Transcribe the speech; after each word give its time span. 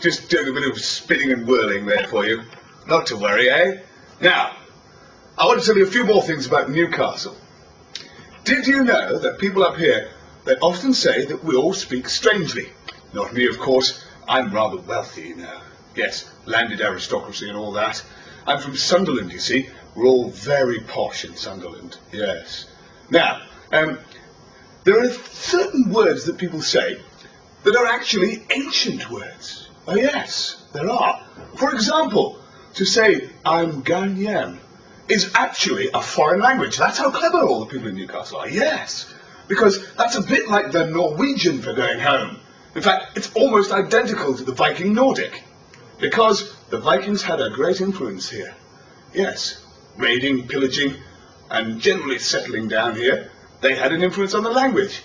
Just 0.00 0.30
doing 0.30 0.48
a 0.48 0.52
bit 0.52 0.70
of 0.70 0.78
spinning 0.80 1.30
and 1.30 1.46
whirling 1.46 1.84
there 1.84 2.06
for 2.06 2.24
you. 2.24 2.42
Not 2.86 3.06
to 3.06 3.16
worry, 3.16 3.50
eh? 3.50 3.82
Now, 4.20 4.56
I 5.36 5.44
want 5.44 5.60
to 5.60 5.66
tell 5.66 5.76
you 5.76 5.86
a 5.86 5.90
few 5.90 6.04
more 6.04 6.22
things 6.22 6.46
about 6.46 6.70
Newcastle. 6.70 7.36
Did 8.44 8.66
you 8.66 8.82
know 8.84 9.18
that 9.18 9.38
people 9.38 9.62
up 9.62 9.76
here, 9.76 10.10
they 10.46 10.56
often 10.56 10.94
say 10.94 11.26
that 11.26 11.44
we 11.44 11.54
all 11.54 11.74
speak 11.74 12.08
strangely? 12.08 12.70
Not 13.12 13.34
me, 13.34 13.46
of 13.46 13.58
course. 13.58 14.04
I'm 14.26 14.52
rather 14.54 14.78
wealthy, 14.78 15.28
you 15.28 15.36
know. 15.36 15.60
Yes, 15.94 16.30
landed 16.46 16.80
aristocracy 16.80 17.48
and 17.48 17.58
all 17.58 17.72
that. 17.72 18.02
I'm 18.46 18.60
from 18.60 18.76
Sunderland, 18.76 19.32
you 19.32 19.38
see. 19.38 19.68
We're 19.94 20.06
all 20.06 20.30
very 20.30 20.80
posh 20.80 21.24
in 21.24 21.36
Sunderland. 21.36 21.98
Yes. 22.12 22.66
Now, 23.10 23.42
um, 23.72 23.98
there 24.84 25.02
are 25.02 25.10
certain 25.10 25.92
words 25.92 26.24
that 26.24 26.38
people 26.38 26.62
say 26.62 27.00
that 27.64 27.76
are 27.76 27.86
actually 27.86 28.46
ancient 28.50 29.10
words. 29.10 29.68
Oh 29.86 29.96
yes, 29.96 30.64
there 30.72 30.90
are. 30.90 31.24
For 31.56 31.74
example, 31.74 32.38
to 32.74 32.84
say 32.84 33.30
I'm 33.44 33.82
Ghanaian 33.82 34.58
is 35.08 35.32
actually 35.34 35.90
a 35.92 36.00
foreign 36.00 36.40
language. 36.40 36.76
That's 36.76 36.98
how 36.98 37.10
clever 37.10 37.38
all 37.38 37.60
the 37.60 37.66
people 37.66 37.88
in 37.88 37.96
Newcastle 37.96 38.38
are. 38.38 38.48
Yes. 38.48 39.12
Because 39.48 39.92
that's 39.94 40.14
a 40.14 40.22
bit 40.22 40.48
like 40.48 40.70
the 40.70 40.86
Norwegian 40.86 41.60
for 41.60 41.72
going 41.72 41.98
home. 41.98 42.38
In 42.76 42.82
fact, 42.82 43.16
it's 43.16 43.32
almost 43.34 43.72
identical 43.72 44.36
to 44.36 44.44
the 44.44 44.52
Viking 44.52 44.94
Nordic. 44.94 45.42
Because 45.98 46.54
the 46.70 46.78
Vikings 46.78 47.22
had 47.22 47.40
a 47.40 47.50
great 47.50 47.80
influence 47.80 48.30
here. 48.30 48.54
Yes. 49.12 49.66
Raiding, 49.96 50.46
pillaging, 50.46 50.94
and 51.50 51.80
generally 51.80 52.20
settling 52.20 52.68
down 52.68 52.94
here, 52.94 53.32
they 53.60 53.74
had 53.74 53.92
an 53.92 54.02
influence 54.02 54.34
on 54.34 54.44
the 54.44 54.50
language. 54.50 55.02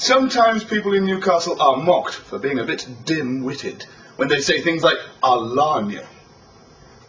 Sometimes 0.00 0.64
people 0.64 0.94
in 0.94 1.04
Newcastle 1.04 1.60
are 1.60 1.76
mocked 1.76 2.14
for 2.14 2.38
being 2.38 2.58
a 2.58 2.64
bit 2.64 2.88
dim-witted 3.04 3.84
when 4.16 4.28
they 4.28 4.40
say 4.40 4.62
things 4.62 4.82
like, 4.82 4.96
I'll 5.22 5.44
you. 5.90 6.00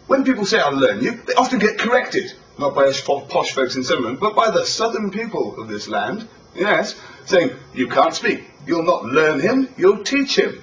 When 0.08 0.26
people 0.26 0.44
say 0.46 0.60
I'll 0.60 0.76
you, 1.02 1.12
they 1.26 1.34
often 1.36 1.60
get 1.60 1.80
corrected, 1.80 2.34
not 2.60 2.76
by 2.76 2.88
us 2.88 3.00
posh 3.00 3.54
folks 3.54 3.78
in 3.78 3.86
Sunderland, 3.86 4.20
but 4.20 4.36
by 4.36 4.52
the 4.52 4.66
southern 4.66 5.10
people 5.10 5.62
of 5.62 5.70
this 5.70 5.88
land, 5.88 6.28
yes, 6.54 7.00
saying, 7.24 7.52
you 7.74 7.88
can't 7.88 8.14
speak, 8.14 8.44
you'll 8.68 8.84
not 8.84 9.06
learn 9.06 9.40
him, 9.40 9.70
you'll 9.78 10.04
teach 10.04 10.38
him. 10.38 10.62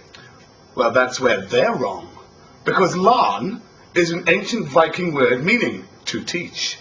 Well, 0.74 0.90
that's 0.90 1.18
where 1.18 1.40
they're 1.40 1.74
wrong, 1.74 2.10
because 2.66 2.94
learn 2.94 3.62
is 3.94 4.10
an 4.10 4.28
ancient 4.28 4.68
Viking 4.68 5.14
word 5.14 5.42
meaning 5.42 5.88
to 6.04 6.22
teach. 6.22 6.78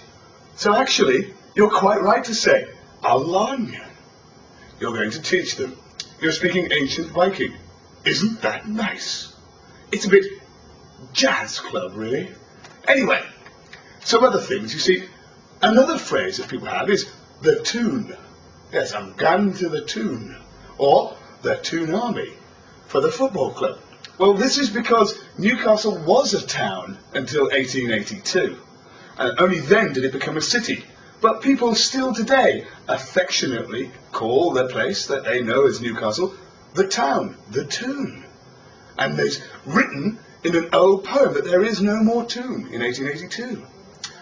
So 0.58 0.76
actually, 0.76 1.34
you're 1.56 1.72
quite 1.72 2.02
right 2.02 2.26
to 2.26 2.36
say, 2.36 2.67
I'll 3.02 3.23
you. 3.70 3.82
You're 4.80 4.94
going 4.94 5.11
to 5.11 5.22
teach 5.22 5.56
them. 5.56 5.78
You're 6.22 6.31
speaking 6.31 6.72
ancient 6.72 7.08
Viking. 7.09 7.53
Isn't 8.06 8.42
that 8.42 8.67
nice? 8.67 9.36
It's 9.92 10.06
a 10.06 10.09
bit 10.09 10.25
jazz 11.14 11.59
club, 11.59 11.94
really. 11.95 12.31
Anyway, 12.88 13.23
some 14.02 14.23
other 14.23 14.39
things. 14.39 14.73
You 14.73 14.80
see, 14.80 15.03
another 15.61 15.98
phrase 15.98 16.38
that 16.38 16.48
people 16.48 16.67
have 16.67 16.89
is 16.89 17.09
the 17.42 17.59
tune. 17.61 18.16
Yes, 18.72 18.94
I'm 18.94 19.14
gone 19.14 19.53
to 19.53 19.70
the 19.70 19.81
tune. 19.81 20.36
Or 20.78 21.17
the 21.42 21.58
Toon 21.58 21.94
Army 21.94 22.33
for 22.88 23.02
the 23.02 23.11
football 23.11 23.52
club. 23.52 23.80
Well, 24.17 24.33
this 24.33 24.58
is 24.58 24.70
because 24.70 25.20
Newcastle 25.38 25.98
was 26.03 26.33
a 26.33 26.45
town 26.45 26.98
until 27.14 27.44
1882. 27.44 28.58
And 29.17 29.39
only 29.39 29.59
then 29.59 29.94
did 29.94 30.05
it 30.05 30.11
become 30.11 30.38
a 30.38 30.42
city. 30.42 30.86
But 31.20 31.42
people 31.42 31.73
still 31.73 32.14
today 32.14 32.66
affectionately 32.88 33.92
call 34.11 34.52
the 34.52 34.67
place 34.67 35.08
that 35.08 35.23
they 35.23 35.42
know 35.42 35.66
as 35.66 35.82
Newcastle 35.82 36.33
the 36.76 36.88
town, 36.88 37.36
the 37.50 37.66
tomb. 37.66 38.23
And 39.00 39.20
it's 39.20 39.42
written 39.66 40.20
in 40.44 40.55
an 40.55 40.70
old 40.73 41.05
poem 41.05 41.33
that 41.33 41.45
there 41.45 41.64
is 41.64 41.82
no 41.82 42.04
more 42.04 42.23
tomb 42.26 42.70
in 42.72 42.82
1882. 42.82 43.66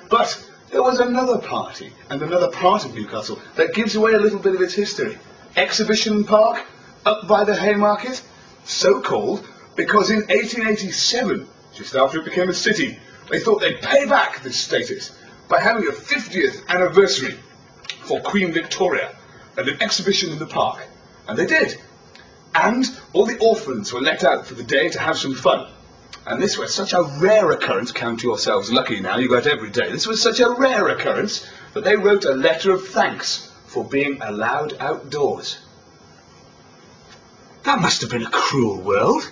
But 0.09 0.41
there 0.72 0.81
was 0.81 1.00
another 1.00 1.38
party 1.38 1.91
and 2.09 2.22
another 2.22 2.50
part 2.50 2.85
of 2.85 2.95
Newcastle 2.95 3.39
that 3.56 3.73
gives 3.73 3.95
away 3.95 4.13
a 4.13 4.19
little 4.19 4.39
bit 4.39 4.56
of 4.56 4.62
its 4.62 4.73
history. 4.73 5.17
Exhibition 5.57 6.23
Park, 6.23 6.66
up 7.06 7.27
by 7.27 7.44
the 7.44 7.56
Haymarket, 7.56 8.22
so 8.63 9.01
called 9.01 9.45
because 9.75 10.09
in 10.09 10.19
1887, 10.19 11.47
just 11.73 11.95
after 11.95 12.19
it 12.19 12.25
became 12.25 12.50
a 12.50 12.53
city, 12.53 12.97
they 13.29 13.39
thought 13.39 13.59
they'd 13.59 13.81
pay 13.81 14.06
back 14.06 14.41
this 14.44 14.57
status 14.57 15.12
by 15.47 15.59
having 15.59 15.88
a 15.88 15.91
50th 15.91 16.67
anniversary 16.67 17.38
for 18.03 18.22
Queen 18.22 18.51
Victoria 18.51 19.16
and 19.57 19.67
an 19.67 19.81
exhibition 19.81 20.31
in 20.31 20.39
the 20.39 20.45
park. 20.45 20.85
And 21.28 21.38
they 21.38 21.45
did. 21.45 21.79
And 22.53 22.85
all 23.13 23.25
the 23.25 23.38
orphans 23.39 23.91
were 23.91 24.01
let 24.01 24.23
out 24.23 24.45
for 24.45 24.53
the 24.53 24.63
day 24.63 24.89
to 24.89 25.00
have 25.00 25.17
some 25.17 25.35
fun. 25.35 25.67
And 26.25 26.41
this 26.41 26.57
was 26.57 26.73
such 26.73 26.94
a 26.94 27.03
rare 27.19 27.51
occurrence, 27.51 27.91
count 27.91 28.23
yourselves 28.23 28.72
lucky 28.72 29.00
now, 29.00 29.17
you 29.17 29.29
got 29.29 29.45
every 29.45 29.69
day. 29.69 29.91
This 29.91 30.07
was 30.07 30.22
such 30.22 30.39
a 30.39 30.50
rare 30.50 30.88
occurrence 30.88 31.47
that 31.73 31.83
they 31.83 31.95
wrote 31.95 32.25
a 32.25 32.31
letter 32.31 32.72
of 32.72 32.88
thanks 32.88 33.51
for 33.67 33.83
being 33.83 34.22
allowed 34.22 34.77
outdoors. 34.79 35.59
That 37.63 37.81
must 37.81 38.01
have 38.01 38.09
been 38.09 38.25
a 38.25 38.31
cruel 38.31 38.79
world. 38.79 39.29